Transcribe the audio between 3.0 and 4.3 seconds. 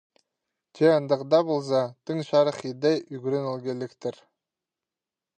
ӱгренілгелектер.